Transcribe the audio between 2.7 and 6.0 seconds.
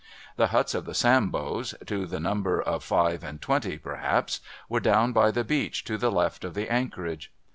five and twenty, perhaps, were down by the beach to